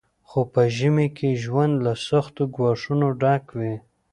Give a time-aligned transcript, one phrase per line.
[0.29, 3.75] خو په ژمي کې ژوند له سختو ګواښونو ډک وي